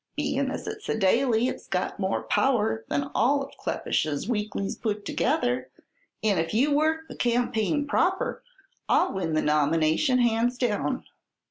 [0.17, 5.05] Bein' as it's a daily it's got more power than all of Kleppish's weeklies put
[5.05, 5.69] together,
[6.23, 8.41] and if you work the campaign proper
[8.89, 11.03] I'll win the nomination hands down.